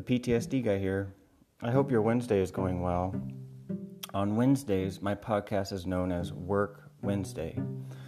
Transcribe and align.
the 0.00 0.18
PTSD 0.18 0.64
guy 0.64 0.78
here. 0.78 1.12
I 1.60 1.70
hope 1.70 1.90
your 1.90 2.00
Wednesday 2.00 2.40
is 2.40 2.50
going 2.50 2.80
well. 2.80 3.14
On 4.14 4.34
Wednesdays, 4.34 5.02
my 5.02 5.14
podcast 5.14 5.74
is 5.74 5.84
known 5.84 6.10
as 6.10 6.32
Work 6.32 6.90
Wednesday. 7.02 7.58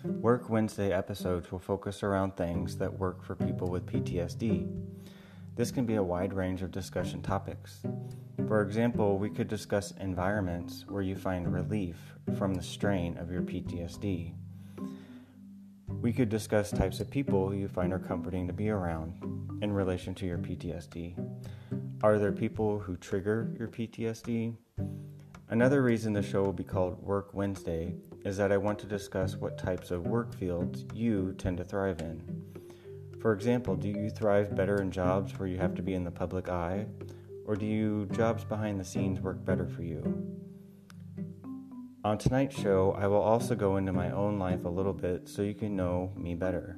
Work 0.02 0.48
Wednesday 0.48 0.90
episodes 0.90 1.52
will 1.52 1.58
focus 1.58 2.02
around 2.02 2.34
things 2.34 2.78
that 2.78 2.98
work 2.98 3.22
for 3.22 3.34
people 3.34 3.68
with 3.68 3.84
PTSD. 3.84 4.74
This 5.54 5.70
can 5.70 5.84
be 5.84 5.96
a 5.96 6.02
wide 6.02 6.32
range 6.32 6.62
of 6.62 6.70
discussion 6.70 7.20
topics. 7.20 7.82
For 8.48 8.62
example, 8.62 9.18
we 9.18 9.28
could 9.28 9.48
discuss 9.48 9.92
environments 10.00 10.86
where 10.88 11.02
you 11.02 11.14
find 11.14 11.52
relief 11.52 11.98
from 12.38 12.54
the 12.54 12.62
strain 12.62 13.18
of 13.18 13.30
your 13.30 13.42
PTSD. 13.42 14.32
We 16.02 16.12
could 16.12 16.30
discuss 16.30 16.72
types 16.72 16.98
of 16.98 17.08
people 17.08 17.54
you 17.54 17.68
find 17.68 17.92
are 17.92 17.98
comforting 18.00 18.48
to 18.48 18.52
be 18.52 18.70
around 18.70 19.14
in 19.62 19.72
relation 19.72 20.16
to 20.16 20.26
your 20.26 20.36
PTSD. 20.36 21.14
Are 22.02 22.18
there 22.18 22.32
people 22.32 22.80
who 22.80 22.96
trigger 22.96 23.54
your 23.56 23.68
PTSD? 23.68 24.56
Another 25.50 25.80
reason 25.80 26.12
the 26.12 26.20
show 26.20 26.42
will 26.42 26.52
be 26.52 26.64
called 26.64 27.00
Work 27.00 27.34
Wednesday 27.34 27.94
is 28.24 28.36
that 28.36 28.50
I 28.50 28.56
want 28.56 28.80
to 28.80 28.86
discuss 28.86 29.36
what 29.36 29.56
types 29.56 29.92
of 29.92 30.08
work 30.08 30.34
fields 30.34 30.84
you 30.92 31.36
tend 31.38 31.58
to 31.58 31.64
thrive 31.64 32.00
in. 32.00 32.20
For 33.20 33.32
example, 33.32 33.76
do 33.76 33.88
you 33.88 34.10
thrive 34.10 34.56
better 34.56 34.82
in 34.82 34.90
jobs 34.90 35.38
where 35.38 35.46
you 35.46 35.58
have 35.58 35.76
to 35.76 35.82
be 35.82 35.94
in 35.94 36.02
the 36.02 36.10
public 36.10 36.48
eye, 36.48 36.84
or 37.46 37.54
do 37.54 37.64
you 37.64 38.06
jobs 38.06 38.42
behind 38.42 38.80
the 38.80 38.84
scenes 38.84 39.20
work 39.20 39.44
better 39.44 39.68
for 39.68 39.84
you? 39.84 40.31
On 42.04 42.18
tonight's 42.18 42.60
show, 42.60 42.96
I 42.98 43.06
will 43.06 43.20
also 43.20 43.54
go 43.54 43.76
into 43.76 43.92
my 43.92 44.10
own 44.10 44.36
life 44.36 44.64
a 44.64 44.68
little 44.68 44.92
bit 44.92 45.28
so 45.28 45.42
you 45.42 45.54
can 45.54 45.76
know 45.76 46.12
me 46.16 46.34
better. 46.34 46.76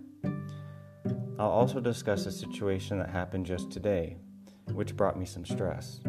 I'll 1.38 1.48
also 1.48 1.80
discuss 1.80 2.26
a 2.26 2.30
situation 2.30 2.98
that 2.98 3.08
happened 3.08 3.46
just 3.46 3.70
today, 3.70 4.18
which 4.72 4.94
brought 4.94 5.18
me 5.18 5.24
some 5.24 5.46
stress. 5.46 6.00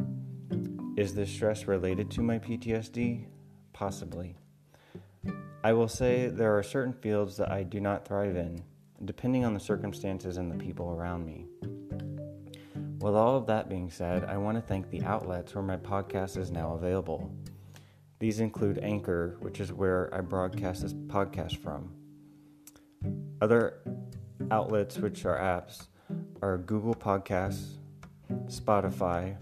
Is 0.97 1.16
this 1.16 1.31
stress 1.31 1.66
related 1.66 2.11
to 2.11 2.22
my 2.22 2.39
PTSD? 2.39 3.27
Possibly. 3.72 4.35
I 5.63 5.72
will 5.72 5.88
say 5.88 6.27
there 6.27 6.57
are 6.57 6.63
certain 6.63 6.94
fields 6.94 7.38
that 7.38 7.50
I 7.50 7.63
do 7.63 7.79
not 7.79 8.05
thrive 8.05 8.35
in, 8.35 8.66
depending 9.05 9.45
on 9.45 9.53
the 9.53 9.61
circumstances 9.61 10.35
and 10.35 10.52
the 10.52 10.61
people 10.61 10.91
around 10.91 11.25
me. 11.25 11.45
With 13.00 13.16
all 13.16 13.38
of 13.38 13.45
that 13.47 13.69
being 13.69 13.89
said, 13.89 14.25
I 14.25 14.35
want 14.35 14.57
to 14.57 14.61
thank 14.61 14.89
the 14.89 15.03
outlets 15.03 15.55
where 15.55 15.63
my 15.63 15.77
podcast 15.77 16.35
is 16.38 16.52
now 16.52 16.73
available. 16.73 17.33
These 18.19 18.39
include 18.39 18.80
Anchor, 18.81 19.38
which 19.41 19.59
is 19.59 19.73
where 19.73 20.13
I 20.13 20.21
broadcast 20.21 20.81
this 20.81 20.94
podcast 20.94 21.58
from. 21.58 21.94
Other 23.41 23.81
outlets, 24.52 24.97
which 24.97 25.25
are 25.25 25.38
apps, 25.38 25.88
are 26.41 26.57
Google 26.57 26.95
Podcasts, 26.95 27.73
Spotify, 28.45 29.35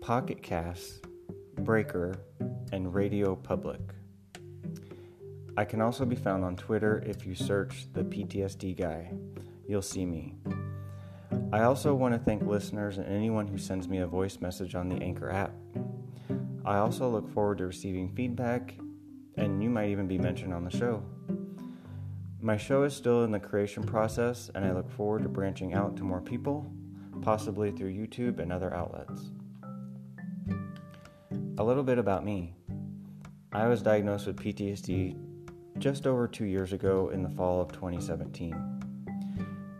Pocket 0.00 0.42
Casts, 0.42 1.00
Breaker, 1.56 2.14
and 2.72 2.94
Radio 2.94 3.34
Public. 3.34 3.80
I 5.56 5.64
can 5.64 5.80
also 5.80 6.04
be 6.04 6.16
found 6.16 6.44
on 6.44 6.56
Twitter 6.56 7.02
if 7.04 7.26
you 7.26 7.34
search 7.34 7.86
the 7.92 8.04
PTSD 8.04 8.78
guy. 8.78 9.12
You'll 9.68 9.82
see 9.82 10.06
me. 10.06 10.34
I 11.52 11.64
also 11.64 11.94
want 11.94 12.14
to 12.14 12.18
thank 12.18 12.42
listeners 12.44 12.96
and 12.96 13.06
anyone 13.06 13.46
who 13.46 13.58
sends 13.58 13.86
me 13.86 13.98
a 13.98 14.06
voice 14.06 14.40
message 14.40 14.74
on 14.74 14.88
the 14.88 15.02
Anchor 15.02 15.30
app. 15.30 15.52
I 16.64 16.76
also 16.76 17.08
look 17.08 17.28
forward 17.32 17.58
to 17.58 17.66
receiving 17.66 18.08
feedback, 18.14 18.74
and 19.36 19.62
you 19.62 19.68
might 19.68 19.90
even 19.90 20.06
be 20.06 20.18
mentioned 20.18 20.54
on 20.54 20.64
the 20.64 20.70
show. 20.70 21.02
My 22.40 22.56
show 22.56 22.84
is 22.84 22.94
still 22.94 23.24
in 23.24 23.32
the 23.32 23.40
creation 23.40 23.82
process, 23.82 24.50
and 24.54 24.64
I 24.64 24.72
look 24.72 24.90
forward 24.90 25.22
to 25.24 25.28
branching 25.28 25.74
out 25.74 25.96
to 25.96 26.04
more 26.04 26.20
people, 26.20 26.72
possibly 27.20 27.72
through 27.72 27.92
YouTube 27.92 28.38
and 28.38 28.52
other 28.52 28.72
outlets. 28.72 29.30
A 31.58 31.64
little 31.64 31.82
bit 31.82 31.98
about 31.98 32.24
me. 32.24 32.54
I 33.52 33.66
was 33.66 33.82
diagnosed 33.82 34.26
with 34.26 34.36
PTSD 34.36 35.16
just 35.78 36.06
over 36.06 36.28
two 36.28 36.44
years 36.44 36.72
ago 36.72 37.10
in 37.10 37.22
the 37.22 37.30
fall 37.30 37.60
of 37.60 37.72
2017. 37.72 38.54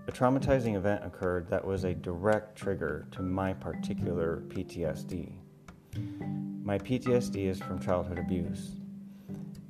A 0.09 0.13
traumatizing 0.13 0.77
event 0.77 1.05
occurred 1.05 1.49
that 1.49 1.65
was 1.65 1.85
a 1.85 1.95
direct 1.95 2.57
trigger 2.57 3.07
to 3.13 3.23
my 3.23 3.53
particular 3.53 4.43
PTSD. 4.49 5.33
My 6.65 6.79
PTSD 6.79 7.49
is 7.49 7.59
from 7.59 7.81
childhood 7.81 8.21
abuse. 8.21 8.77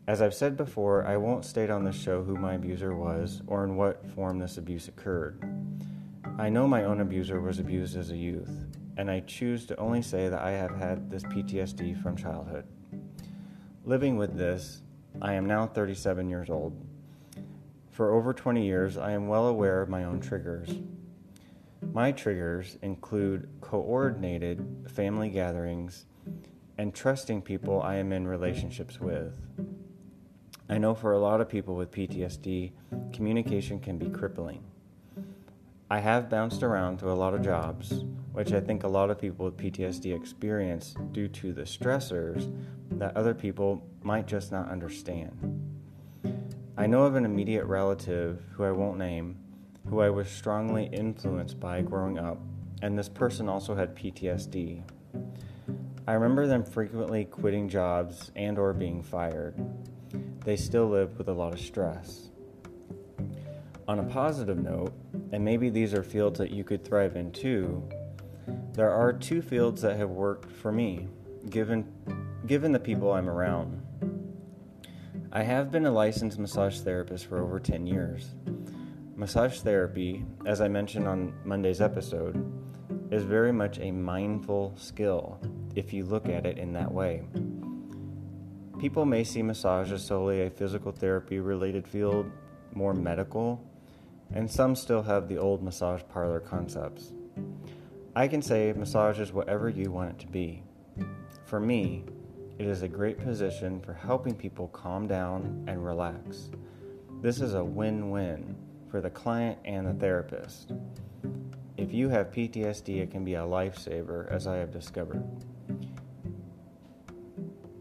As 0.06 0.20
I've 0.20 0.34
said 0.34 0.58
before, 0.58 1.06
I 1.06 1.16
won't 1.16 1.47
state 1.47 1.70
on 1.70 1.84
this 1.84 1.97
show 1.97 2.22
who 2.22 2.36
my 2.36 2.53
abuser 2.53 2.94
was 2.94 3.41
or 3.47 3.64
in 3.64 3.76
what 3.76 4.06
form 4.10 4.38
this 4.38 4.58
abuse 4.58 4.88
occurred. 4.88 5.42
I 6.36 6.50
know 6.50 6.69
my 6.69 6.84
own 6.84 7.00
abuser 7.00 7.41
was 7.41 7.58
abused 7.58 7.97
as 7.97 8.10
a 8.10 8.16
youth, 8.16 8.66
and 8.98 9.10
I 9.10 9.20
choose 9.20 9.64
to 9.66 9.76
only 9.78 10.02
say 10.02 10.28
that 10.28 10.42
I 10.42 10.50
have 10.50 10.76
had 10.76 11.10
this 11.10 11.22
PTSD 11.22 12.02
from 12.02 12.14
childhood. 12.14 12.66
Living 13.86 14.19
with 14.19 14.36
this, 14.36 14.82
I 15.22 15.32
am 15.32 15.47
now 15.47 15.66
37 15.66 16.28
years 16.28 16.50
old. 16.50 16.78
For 17.91 18.12
over 18.12 18.34
20 18.34 18.66
years, 18.66 18.98
I 18.98 19.12
am 19.12 19.28
well 19.28 19.47
aware 19.47 19.81
of 19.81 19.88
my 19.88 20.04
own 20.04 20.20
triggers. 20.20 20.69
My 21.91 22.12
triggers 22.12 22.76
include 22.82 23.48
coordinated 23.62 24.91
family 24.94 25.31
gatherings 25.31 26.04
and 26.82 26.93
trusting 26.93 27.41
people 27.41 27.81
I 27.81 27.94
am 27.94 28.12
in 28.12 28.26
relationships 28.26 29.00
with. 29.00 29.38
I 30.69 30.78
know 30.78 30.97
for 30.97 31.12
a 31.12 31.19
lot 31.20 31.41
of 31.41 31.48
people 31.48 31.76
with 31.76 31.93
PTSD, 31.93 32.72
communication 33.12 33.78
can 33.78 33.98
be 33.98 34.10
crippling. 34.10 34.65
I 35.88 36.00
have 36.00 36.28
bounced 36.28 36.65
around 36.65 36.98
to 36.98 37.12
a 37.12 37.15
lot 37.15 37.34
of 37.34 37.43
jobs, 37.43 38.03
which 38.32 38.53
I 38.53 38.59
think 38.59 38.82
a 38.82 38.88
lot 38.88 39.10
of 39.10 39.20
people 39.20 39.44
with 39.44 39.56
PTSD 39.56 40.12
experience 40.12 40.97
due 41.12 41.28
to 41.28 41.53
the 41.53 41.62
stressors 41.62 42.53
that 42.91 43.16
other 43.16 43.32
people 43.32 43.87
might 44.03 44.26
just 44.26 44.50
not 44.50 44.69
understand. 44.69 45.38
I 46.76 46.88
know 46.88 47.04
of 47.04 47.14
an 47.14 47.25
immediate 47.25 47.66
relative 47.66 48.43
who 48.54 48.64
I 48.64 48.72
won't 48.72 48.99
name, 48.99 49.38
who 49.88 50.00
I 50.00 50.10
was 50.10 50.28
strongly 50.28 50.87
influenced 50.87 51.60
by 51.60 51.81
growing 51.82 52.19
up, 52.19 52.41
and 52.82 52.99
this 52.99 53.09
person 53.09 53.49
also 53.49 53.76
had 53.76 53.94
PTSD. 53.94 54.82
I 56.04 56.14
remember 56.14 56.48
them 56.48 56.64
frequently 56.64 57.24
quitting 57.24 57.68
jobs 57.68 58.32
and 58.34 58.58
or 58.58 58.72
being 58.72 59.04
fired. 59.04 59.54
They 60.44 60.56
still 60.56 60.88
lived 60.88 61.16
with 61.16 61.28
a 61.28 61.32
lot 61.32 61.54
of 61.54 61.60
stress. 61.60 62.30
On 63.86 64.00
a 64.00 64.02
positive 64.02 64.58
note, 64.58 64.92
and 65.30 65.44
maybe 65.44 65.70
these 65.70 65.94
are 65.94 66.02
fields 66.02 66.40
that 66.40 66.50
you 66.50 66.64
could 66.64 66.84
thrive 66.84 67.14
in 67.14 67.30
too, 67.30 67.88
there 68.72 68.90
are 68.90 69.12
two 69.12 69.40
fields 69.40 69.80
that 69.82 69.96
have 69.96 70.10
worked 70.10 70.50
for 70.50 70.72
me, 70.72 71.06
given, 71.50 71.86
given 72.46 72.72
the 72.72 72.80
people 72.80 73.12
I'm 73.12 73.30
around. 73.30 73.80
I 75.30 75.44
have 75.44 75.70
been 75.70 75.86
a 75.86 75.90
licensed 75.90 76.38
massage 76.38 76.80
therapist 76.80 77.26
for 77.26 77.40
over 77.40 77.60
10 77.60 77.86
years. 77.86 78.34
Massage 79.14 79.60
therapy, 79.60 80.24
as 80.46 80.60
I 80.60 80.66
mentioned 80.66 81.06
on 81.06 81.32
Monday's 81.44 81.80
episode, 81.80 82.44
is 83.12 83.22
very 83.22 83.52
much 83.52 83.78
a 83.78 83.92
mindful 83.92 84.74
skill 84.76 85.38
if 85.74 85.92
you 85.92 86.04
look 86.04 86.28
at 86.28 86.46
it 86.46 86.58
in 86.58 86.72
that 86.72 86.92
way. 86.92 87.22
People 88.78 89.04
may 89.04 89.24
see 89.24 89.42
massage 89.42 89.92
as 89.92 90.04
solely 90.04 90.42
a 90.42 90.50
physical 90.50 90.92
therapy 90.92 91.38
related 91.38 91.86
field, 91.86 92.30
more 92.74 92.94
medical, 92.94 93.62
and 94.34 94.50
some 94.50 94.74
still 94.74 95.02
have 95.02 95.28
the 95.28 95.38
old 95.38 95.62
massage 95.62 96.02
parlor 96.08 96.40
concepts. 96.40 97.12
I 98.16 98.28
can 98.28 98.42
say 98.42 98.72
massage 98.72 99.20
is 99.20 99.32
whatever 99.32 99.68
you 99.68 99.90
want 99.90 100.10
it 100.10 100.18
to 100.20 100.26
be. 100.26 100.62
For 101.44 101.60
me, 101.60 102.04
it 102.58 102.66
is 102.66 102.82
a 102.82 102.88
great 102.88 103.18
position 103.18 103.80
for 103.80 103.92
helping 103.94 104.34
people 104.34 104.68
calm 104.68 105.06
down 105.06 105.64
and 105.66 105.84
relax. 105.84 106.50
This 107.20 107.40
is 107.40 107.54
a 107.54 107.64
win 107.64 108.10
win 108.10 108.56
for 108.90 109.00
the 109.00 109.10
client 109.10 109.58
and 109.64 109.86
the 109.86 109.94
therapist. 109.94 110.72
If 111.76 111.94
you 111.94 112.08
have 112.10 112.30
PTSD, 112.30 113.00
it 113.00 113.10
can 113.10 113.25
be 113.25 113.34
a 113.34 113.40
lifesaver, 113.40 114.30
as 114.30 114.46
I 114.46 114.56
have 114.56 114.70
discovered. 114.70 115.25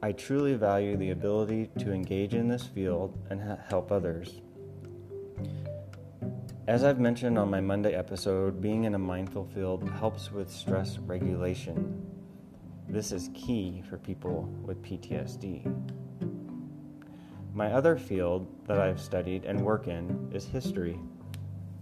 I 0.03 0.13
truly 0.13 0.55
value 0.55 0.97
the 0.97 1.11
ability 1.11 1.69
to 1.77 1.91
engage 1.91 2.33
in 2.33 2.47
this 2.47 2.65
field 2.65 3.15
and 3.29 3.39
help 3.69 3.91
others. 3.91 4.41
As 6.67 6.83
I've 6.83 6.99
mentioned 6.99 7.37
on 7.37 7.51
my 7.51 7.61
Monday 7.61 7.93
episode, 7.93 8.61
being 8.61 8.85
in 8.85 8.95
a 8.95 8.99
mindful 8.99 9.45
field 9.53 9.87
helps 9.87 10.31
with 10.31 10.51
stress 10.51 10.97
regulation. 10.97 12.03
This 12.89 13.11
is 13.11 13.29
key 13.35 13.83
for 13.87 13.97
people 13.97 14.43
with 14.63 14.81
PTSD. 14.81 15.71
My 17.53 17.71
other 17.71 17.95
field 17.95 18.47
that 18.65 18.79
I've 18.79 18.99
studied 18.99 19.45
and 19.45 19.61
work 19.61 19.87
in 19.87 20.31
is 20.33 20.45
history. 20.45 20.97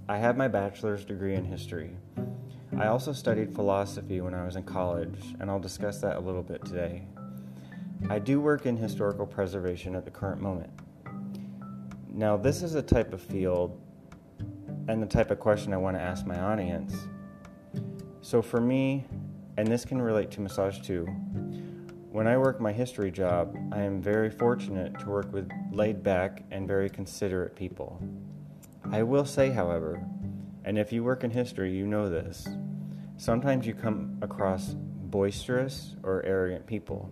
I 0.10 0.18
have 0.18 0.36
my 0.36 0.50
bachelor's 0.50 1.06
degree 1.06 1.36
in 1.36 1.46
history. 1.46 1.96
I 2.78 2.88
also 2.88 3.14
studied 3.14 3.56
philosophy 3.56 4.20
when 4.20 4.34
I 4.34 4.44
was 4.44 4.58
in 4.58 4.64
college, 4.64 5.36
and 5.40 5.50
I'll 5.50 5.60
discuss 5.60 6.00
that 6.00 6.18
a 6.18 6.20
little 6.20 6.44
bit 6.44 6.66
today. 6.66 7.04
I 8.08 8.20
do 8.20 8.40
work 8.40 8.66
in 8.66 8.78
historical 8.78 9.26
preservation 9.26 9.96
at 9.96 10.06
the 10.06 10.12
current 10.12 10.42
moment. 10.42 10.70
Now, 12.08 12.38
this 12.38 12.64
is 12.64 12.76
a 12.76 12.82
type 12.82 13.14
of 13.14 13.22
field 13.22 13.82
and 14.88 15.02
the 15.02 15.08
type 15.08 15.32
of 15.32 15.40
question 15.40 15.74
I 15.74 15.78
want 15.78 15.98
to 15.98 16.02
ask 16.02 16.26
my 16.26 16.40
audience. 16.40 16.96
So, 18.22 18.42
for 18.42 18.62
me, 18.62 19.06
and 19.58 19.68
this 19.68 19.84
can 19.84 20.02
relate 20.02 20.32
to 20.32 20.42
massage 20.42 20.80
too. 20.80 21.06
When 22.12 22.26
I 22.26 22.38
work 22.38 22.60
my 22.60 22.72
history 22.72 23.12
job, 23.12 23.56
I 23.72 23.82
am 23.82 24.02
very 24.02 24.30
fortunate 24.30 24.98
to 25.00 25.10
work 25.10 25.32
with 25.32 25.50
laid 25.72 26.02
back 26.02 26.44
and 26.50 26.68
very 26.68 26.90
considerate 26.90 27.56
people. 27.56 28.02
I 28.92 29.04
will 29.04 29.26
say, 29.26 29.52
however, 29.52 30.02
and 30.66 30.78
if 30.78 30.92
you 30.92 31.04
work 31.04 31.24
in 31.24 31.32
history, 31.32 31.72
you 31.72 31.86
know 31.86 32.10
this, 32.10 32.48
sometimes 33.18 33.68
you 33.68 33.74
come 33.74 34.18
across 34.22 34.74
boisterous 34.74 35.96
or 36.04 36.24
arrogant 36.26 36.66
people, 36.66 37.12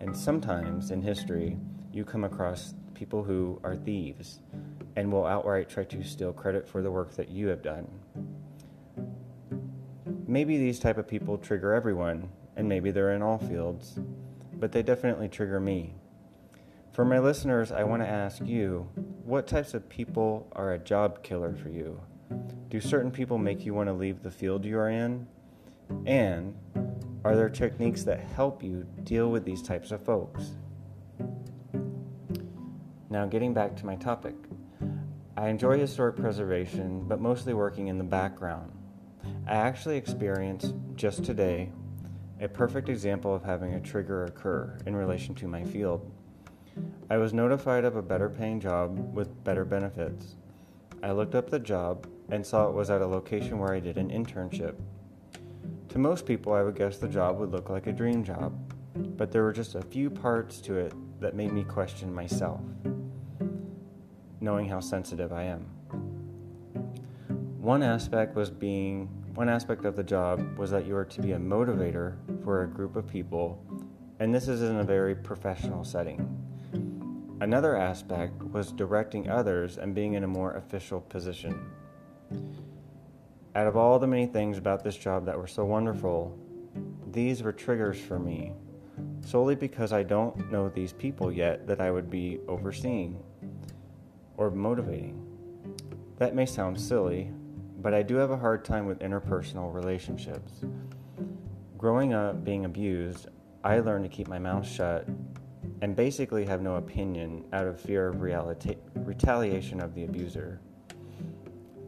and 0.00 0.16
sometimes 0.16 0.90
in 0.90 1.02
history, 1.02 1.56
you 1.92 2.04
come 2.04 2.24
across 2.24 2.74
people 2.94 3.22
who 3.22 3.60
are 3.64 3.76
thieves 3.76 4.40
and 4.96 5.10
will 5.10 5.26
outright 5.26 5.68
try 5.68 5.84
to 5.84 6.02
steal 6.04 6.32
credit 6.32 6.68
for 6.68 6.82
the 6.82 6.90
work 6.90 7.14
that 7.16 7.28
you 7.28 7.48
have 7.48 7.62
done. 7.62 7.88
Maybe 10.26 10.56
these 10.58 10.78
type 10.78 10.98
of 10.98 11.06
people 11.06 11.38
trigger 11.38 11.72
everyone, 11.72 12.30
and 12.56 12.68
maybe 12.68 12.90
they're 12.90 13.12
in 13.12 13.22
all 13.22 13.38
fields, 13.38 13.98
but 14.54 14.72
they 14.72 14.82
definitely 14.82 15.28
trigger 15.28 15.60
me. 15.60 15.94
For 16.92 17.04
my 17.04 17.18
listeners, 17.18 17.72
I 17.72 17.84
want 17.84 18.02
to 18.02 18.08
ask 18.08 18.44
you 18.46 18.88
what 19.24 19.46
types 19.46 19.74
of 19.74 19.88
people 19.88 20.46
are 20.52 20.72
a 20.72 20.78
job 20.78 21.22
killer 21.22 21.54
for 21.54 21.68
you? 21.68 22.00
Do 22.68 22.80
certain 22.80 23.10
people 23.10 23.38
make 23.38 23.64
you 23.64 23.74
want 23.74 23.88
to 23.88 23.92
leave 23.92 24.22
the 24.22 24.30
field 24.30 24.64
you 24.64 24.78
are 24.78 24.90
in? 24.90 25.26
And 26.06 26.54
are 27.24 27.34
there 27.34 27.48
techniques 27.48 28.02
that 28.04 28.20
help 28.20 28.62
you 28.62 28.86
deal 29.02 29.30
with 29.30 29.44
these 29.44 29.62
types 29.62 29.90
of 29.90 30.02
folks? 30.02 30.50
Now, 33.08 33.26
getting 33.26 33.54
back 33.54 33.76
to 33.76 33.86
my 33.86 33.96
topic, 33.96 34.34
I 35.36 35.48
enjoy 35.48 35.78
historic 35.78 36.16
preservation, 36.16 37.04
but 37.08 37.20
mostly 37.20 37.54
working 37.54 37.88
in 37.88 37.96
the 37.96 38.04
background. 38.04 38.72
I 39.46 39.54
actually 39.54 39.96
experienced 39.96 40.74
just 40.96 41.24
today 41.24 41.70
a 42.40 42.48
perfect 42.48 42.88
example 42.88 43.34
of 43.34 43.42
having 43.42 43.74
a 43.74 43.80
trigger 43.80 44.24
occur 44.24 44.78
in 44.86 44.94
relation 44.94 45.34
to 45.36 45.48
my 45.48 45.64
field. 45.64 46.10
I 47.08 47.16
was 47.16 47.32
notified 47.32 47.84
of 47.84 47.96
a 47.96 48.02
better 48.02 48.28
paying 48.28 48.60
job 48.60 49.14
with 49.14 49.44
better 49.44 49.64
benefits. 49.64 50.36
I 51.02 51.12
looked 51.12 51.34
up 51.34 51.48
the 51.48 51.58
job 51.58 52.06
and 52.30 52.44
saw 52.44 52.68
it 52.68 52.74
was 52.74 52.90
at 52.90 53.02
a 53.02 53.06
location 53.06 53.58
where 53.58 53.72
I 53.72 53.80
did 53.80 53.96
an 53.96 54.10
internship. 54.10 54.74
To 55.94 56.00
most 56.00 56.26
people, 56.26 56.52
I 56.52 56.62
would 56.64 56.74
guess 56.74 56.98
the 56.98 57.06
job 57.06 57.38
would 57.38 57.52
look 57.52 57.70
like 57.70 57.86
a 57.86 57.92
dream 57.92 58.24
job, 58.24 58.52
but 59.16 59.30
there 59.30 59.44
were 59.44 59.52
just 59.52 59.76
a 59.76 59.80
few 59.80 60.10
parts 60.10 60.60
to 60.62 60.74
it 60.74 60.92
that 61.20 61.36
made 61.36 61.52
me 61.52 61.62
question 61.62 62.12
myself 62.12 62.60
knowing 64.40 64.68
how 64.68 64.80
sensitive 64.80 65.32
I 65.32 65.44
am. 65.44 65.60
One 67.60 67.80
aspect 67.84 68.34
was 68.34 68.50
being 68.50 69.06
one 69.36 69.48
aspect 69.48 69.84
of 69.84 69.94
the 69.94 70.02
job 70.02 70.58
was 70.58 70.72
that 70.72 70.84
you 70.84 70.96
are 70.96 71.04
to 71.04 71.22
be 71.22 71.30
a 71.30 71.38
motivator 71.38 72.16
for 72.42 72.64
a 72.64 72.66
group 72.66 72.96
of 72.96 73.06
people, 73.06 73.64
and 74.18 74.34
this 74.34 74.48
is 74.48 74.62
in 74.62 74.78
a 74.78 74.84
very 74.84 75.14
professional 75.14 75.84
setting. 75.84 76.28
Another 77.40 77.76
aspect 77.76 78.42
was 78.42 78.72
directing 78.72 79.30
others 79.30 79.78
and 79.78 79.94
being 79.94 80.14
in 80.14 80.24
a 80.24 80.28
more 80.28 80.54
official 80.56 81.00
position. 81.02 81.70
Out 83.56 83.68
of 83.68 83.76
all 83.76 84.00
the 84.00 84.06
many 84.06 84.26
things 84.26 84.58
about 84.58 84.82
this 84.82 84.96
job 84.96 85.24
that 85.26 85.38
were 85.38 85.46
so 85.46 85.64
wonderful, 85.64 86.36
these 87.12 87.44
were 87.44 87.52
triggers 87.52 88.00
for 88.00 88.18
me, 88.18 88.52
solely 89.24 89.54
because 89.54 89.92
I 89.92 90.02
don't 90.02 90.50
know 90.50 90.68
these 90.68 90.92
people 90.92 91.30
yet 91.30 91.64
that 91.68 91.80
I 91.80 91.92
would 91.92 92.10
be 92.10 92.40
overseeing 92.48 93.22
or 94.36 94.50
motivating. 94.50 95.24
That 96.16 96.34
may 96.34 96.46
sound 96.46 96.80
silly, 96.80 97.30
but 97.80 97.94
I 97.94 98.02
do 98.02 98.16
have 98.16 98.32
a 98.32 98.36
hard 98.36 98.64
time 98.64 98.86
with 98.86 98.98
interpersonal 98.98 99.72
relationships. 99.72 100.64
Growing 101.78 102.12
up 102.12 102.44
being 102.44 102.64
abused, 102.64 103.28
I 103.62 103.78
learned 103.78 104.04
to 104.04 104.10
keep 104.10 104.26
my 104.26 104.40
mouth 104.40 104.66
shut 104.66 105.06
and 105.80 105.94
basically 105.94 106.44
have 106.44 106.60
no 106.60 106.74
opinion 106.74 107.44
out 107.52 107.68
of 107.68 107.80
fear 107.80 108.08
of 108.08 108.20
retaliation 108.20 109.80
of 109.80 109.94
the 109.94 110.04
abuser. 110.04 110.60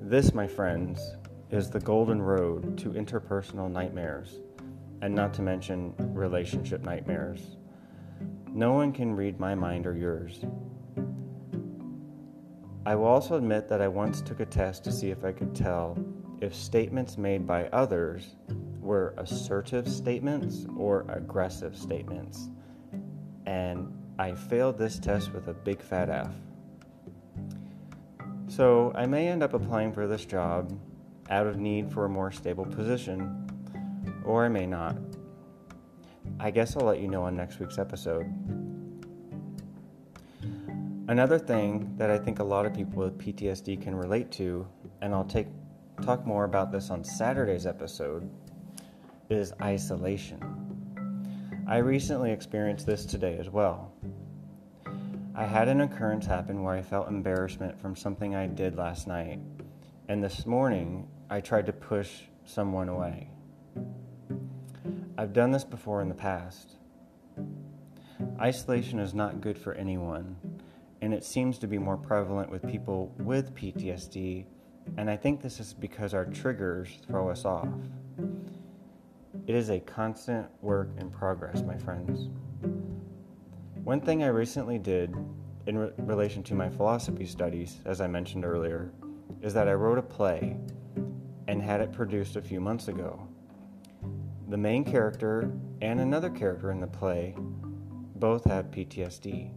This, 0.00 0.32
my 0.32 0.46
friends, 0.46 1.16
is 1.50 1.70
the 1.70 1.80
golden 1.80 2.20
road 2.20 2.76
to 2.78 2.90
interpersonal 2.90 3.70
nightmares, 3.70 4.40
and 5.02 5.14
not 5.14 5.32
to 5.34 5.42
mention 5.42 5.94
relationship 5.98 6.82
nightmares. 6.82 7.56
No 8.52 8.72
one 8.72 8.92
can 8.92 9.14
read 9.14 9.38
my 9.38 9.54
mind 9.54 9.86
or 9.86 9.96
yours. 9.96 10.40
I 12.84 12.94
will 12.94 13.06
also 13.06 13.36
admit 13.36 13.68
that 13.68 13.82
I 13.82 13.88
once 13.88 14.20
took 14.20 14.40
a 14.40 14.46
test 14.46 14.84
to 14.84 14.92
see 14.92 15.10
if 15.10 15.24
I 15.24 15.32
could 15.32 15.54
tell 15.54 15.98
if 16.40 16.54
statements 16.54 17.18
made 17.18 17.46
by 17.46 17.66
others 17.68 18.36
were 18.80 19.14
assertive 19.18 19.88
statements 19.88 20.66
or 20.76 21.04
aggressive 21.08 21.76
statements. 21.76 22.48
And 23.46 23.92
I 24.18 24.34
failed 24.34 24.78
this 24.78 24.98
test 24.98 25.32
with 25.32 25.48
a 25.48 25.54
big 25.54 25.82
fat 25.82 26.08
F. 26.08 26.32
So 28.46 28.92
I 28.94 29.06
may 29.06 29.28
end 29.28 29.42
up 29.42 29.54
applying 29.54 29.92
for 29.92 30.06
this 30.06 30.24
job 30.24 30.72
out 31.30 31.46
of 31.46 31.58
need 31.58 31.90
for 31.92 32.04
a 32.04 32.08
more 32.08 32.30
stable 32.30 32.64
position, 32.64 33.48
or 34.24 34.44
I 34.44 34.48
may 34.48 34.66
not. 34.66 34.96
I 36.38 36.50
guess 36.50 36.76
I'll 36.76 36.86
let 36.86 37.00
you 37.00 37.08
know 37.08 37.22
on 37.22 37.36
next 37.36 37.58
week's 37.58 37.78
episode. 37.78 38.26
Another 41.08 41.38
thing 41.38 41.94
that 41.96 42.10
I 42.10 42.18
think 42.18 42.40
a 42.40 42.44
lot 42.44 42.66
of 42.66 42.74
people 42.74 43.02
with 43.02 43.16
PTSD 43.16 43.80
can 43.80 43.94
relate 43.94 44.30
to, 44.32 44.66
and 45.02 45.14
I'll 45.14 45.24
take 45.24 45.46
talk 46.02 46.26
more 46.26 46.44
about 46.44 46.72
this 46.72 46.90
on 46.90 47.04
Saturday's 47.04 47.66
episode, 47.66 48.28
is 49.30 49.52
isolation. 49.62 50.40
I 51.66 51.78
recently 51.78 52.32
experienced 52.32 52.86
this 52.86 53.06
today 53.06 53.38
as 53.38 53.50
well. 53.50 53.92
I 55.34 55.44
had 55.44 55.68
an 55.68 55.80
occurrence 55.80 56.26
happen 56.26 56.62
where 56.62 56.74
I 56.74 56.82
felt 56.82 57.08
embarrassment 57.08 57.80
from 57.80 57.96
something 57.96 58.34
I 58.34 58.46
did 58.46 58.76
last 58.76 59.06
night, 59.06 59.38
and 60.08 60.22
this 60.22 60.46
morning 60.46 61.08
I 61.28 61.40
tried 61.40 61.66
to 61.66 61.72
push 61.72 62.22
someone 62.44 62.88
away. 62.88 63.30
I've 65.18 65.32
done 65.32 65.50
this 65.50 65.64
before 65.64 66.00
in 66.00 66.08
the 66.08 66.14
past. 66.14 66.76
Isolation 68.40 69.00
is 69.00 69.12
not 69.12 69.40
good 69.40 69.58
for 69.58 69.74
anyone, 69.74 70.36
and 71.02 71.12
it 71.12 71.24
seems 71.24 71.58
to 71.58 71.66
be 71.66 71.78
more 71.78 71.96
prevalent 71.96 72.48
with 72.48 72.64
people 72.68 73.12
with 73.18 73.54
PTSD, 73.56 74.46
and 74.96 75.10
I 75.10 75.16
think 75.16 75.42
this 75.42 75.58
is 75.58 75.74
because 75.74 76.14
our 76.14 76.26
triggers 76.26 77.00
throw 77.08 77.28
us 77.28 77.44
off. 77.44 77.68
It 79.48 79.54
is 79.56 79.70
a 79.70 79.80
constant 79.80 80.46
work 80.62 80.90
in 80.98 81.10
progress, 81.10 81.62
my 81.62 81.76
friends. 81.76 82.30
One 83.82 84.00
thing 84.00 84.22
I 84.22 84.28
recently 84.28 84.78
did 84.78 85.14
in 85.66 85.78
re- 85.78 85.90
relation 85.98 86.44
to 86.44 86.54
my 86.54 86.68
philosophy 86.68 87.26
studies, 87.26 87.78
as 87.84 88.00
I 88.00 88.06
mentioned 88.06 88.44
earlier, 88.44 88.92
is 89.42 89.54
that 89.54 89.66
I 89.66 89.72
wrote 89.72 89.98
a 89.98 90.02
play 90.02 90.56
and 91.48 91.62
had 91.62 91.80
it 91.80 91.92
produced 91.92 92.36
a 92.36 92.42
few 92.42 92.60
months 92.60 92.88
ago. 92.88 93.26
The 94.48 94.56
main 94.56 94.84
character 94.84 95.52
and 95.82 96.00
another 96.00 96.30
character 96.30 96.70
in 96.70 96.80
the 96.80 96.86
play 96.86 97.34
both 98.16 98.44
have 98.44 98.70
PTSD. 98.70 99.50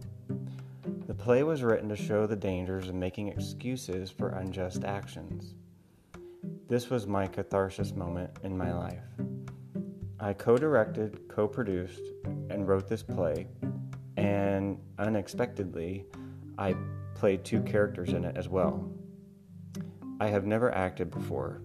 The 1.06 1.14
play 1.14 1.42
was 1.42 1.62
written 1.62 1.88
to 1.88 1.96
show 1.96 2.26
the 2.26 2.36
dangers 2.36 2.88
of 2.88 2.94
making 2.94 3.28
excuses 3.28 4.10
for 4.10 4.30
unjust 4.30 4.84
actions. 4.84 5.54
This 6.68 6.90
was 6.90 7.06
my 7.06 7.26
catharsis 7.26 7.92
moment 7.94 8.30
in 8.44 8.56
my 8.56 8.72
life. 8.72 9.02
I 10.20 10.34
co 10.34 10.56
directed, 10.56 11.28
co 11.28 11.48
produced, 11.48 12.02
and 12.50 12.68
wrote 12.68 12.88
this 12.88 13.02
play, 13.02 13.48
and 14.16 14.78
unexpectedly, 14.98 16.04
I 16.58 16.76
played 17.14 17.44
two 17.44 17.62
characters 17.62 18.10
in 18.10 18.24
it 18.24 18.36
as 18.36 18.48
well. 18.48 18.88
I 20.20 20.28
have 20.28 20.46
never 20.46 20.72
acted 20.74 21.10
before, 21.10 21.62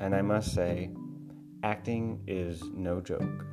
and 0.00 0.14
I 0.14 0.22
must 0.22 0.54
say, 0.54 0.90
acting 1.62 2.22
is 2.26 2.62
no 2.74 3.00
joke. 3.00 3.44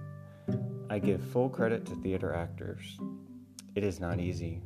I 0.89 0.97
give 0.97 1.21
full 1.21 1.49
credit 1.49 1.85
to 1.87 1.95
theater 1.95 2.33
actors. 2.33 2.97
It 3.75 3.83
is 3.83 3.99
not 3.99 4.19
easy. 4.19 4.61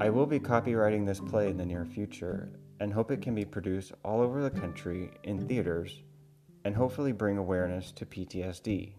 I 0.00 0.08
will 0.08 0.26
be 0.26 0.40
copyrighting 0.40 1.04
this 1.04 1.20
play 1.20 1.50
in 1.50 1.58
the 1.58 1.66
near 1.66 1.84
future 1.84 2.48
and 2.80 2.92
hope 2.92 3.10
it 3.10 3.22
can 3.22 3.34
be 3.34 3.44
produced 3.44 3.92
all 4.02 4.20
over 4.20 4.42
the 4.42 4.50
country 4.50 5.10
in 5.22 5.46
theaters 5.46 6.02
and 6.64 6.74
hopefully 6.74 7.12
bring 7.12 7.38
awareness 7.38 7.92
to 7.92 8.06
PTSD. 8.06 8.94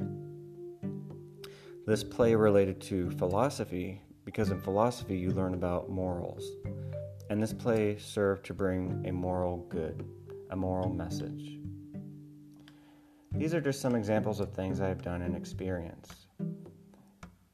This 1.88 2.03
play 2.03 2.36
related 2.36 2.79
to 2.82 3.10
philosophy 3.12 4.01
because 4.24 4.51
in 4.51 4.62
philosophy 4.62 5.17
you 5.17 5.32
learn 5.32 5.53
about 5.53 5.89
morals, 5.89 6.44
and 7.29 7.41
this 7.41 7.53
play 7.53 7.98
served 7.98 8.46
to 8.46 8.53
bring 8.53 9.03
a 9.08 9.12
moral 9.12 9.65
good, 9.70 10.05
a 10.55 10.57
moral 10.57 10.89
message. 10.89 11.59
These 13.33 13.53
are 13.53 13.59
just 13.59 13.81
some 13.81 13.93
examples 13.93 14.39
of 14.39 14.53
things 14.53 14.79
I 14.79 14.88
have 14.88 15.01
done 15.01 15.21
and 15.21 15.35
experienced. 15.35 16.27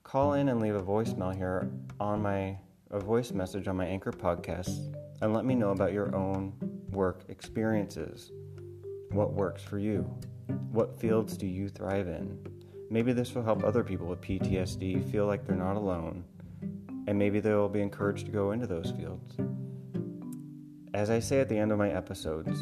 Call 0.03 0.33
in 0.33 0.49
and 0.49 0.61
leave 0.61 0.75
a 0.75 0.83
voicemail 0.83 1.35
here 1.35 1.71
on 1.99 2.21
my 2.21 2.59
a 2.91 2.99
voice 2.99 3.31
message 3.31 3.67
on 3.67 3.75
my 3.75 3.85
Anchor 3.85 4.11
podcast 4.11 4.93
and 5.21 5.33
let 5.33 5.45
me 5.45 5.55
know 5.55 5.71
about 5.71 5.93
your 5.93 6.15
own 6.15 6.53
work 6.91 7.23
experiences. 7.27 8.31
What 9.09 9.33
works 9.33 9.63
for 9.63 9.79
you? 9.79 10.01
What 10.71 10.99
fields 10.99 11.37
do 11.37 11.47
you 11.47 11.69
thrive 11.69 12.07
in? 12.07 12.37
Maybe 12.91 13.13
this 13.13 13.33
will 13.33 13.43
help 13.43 13.63
other 13.63 13.83
people 13.83 14.05
with 14.05 14.21
PTSD 14.21 15.11
feel 15.11 15.25
like 15.25 15.47
they're 15.47 15.55
not 15.55 15.75
alone, 15.75 16.23
and 17.07 17.17
maybe 17.17 17.39
they'll 17.39 17.67
be 17.67 17.81
encouraged 17.81 18.27
to 18.27 18.31
go 18.31 18.51
into 18.51 18.67
those 18.67 18.91
fields. 18.91 19.37
As 20.93 21.09
I 21.09 21.19
say 21.19 21.39
at 21.39 21.49
the 21.49 21.57
end 21.57 21.71
of 21.71 21.79
my 21.79 21.89
episodes, 21.89 22.61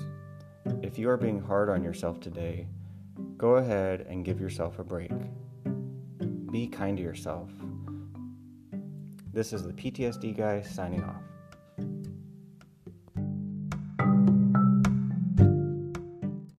if 0.89 0.97
you 0.97 1.07
are 1.07 1.17
being 1.17 1.39
hard 1.39 1.69
on 1.69 1.83
yourself 1.83 2.19
today, 2.19 2.65
go 3.37 3.57
ahead 3.57 4.07
and 4.09 4.25
give 4.25 4.41
yourself 4.41 4.79
a 4.79 4.83
break. 4.83 5.11
Be 6.51 6.67
kind 6.67 6.97
to 6.97 7.03
yourself. 7.03 7.51
This 9.31 9.53
is 9.53 9.61
the 9.61 9.73
PTSD 9.73 10.35
guy 10.35 10.63
signing 10.63 11.03
off. 11.03 11.28